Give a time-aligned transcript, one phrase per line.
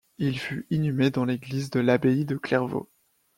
[0.17, 2.89] Il fut inhumé dans l'église de l'abbaye de Clairvaux.